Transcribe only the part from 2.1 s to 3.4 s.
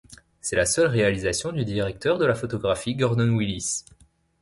de la photographie Gordon